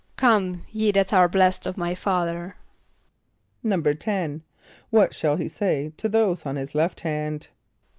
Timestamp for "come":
0.17-0.65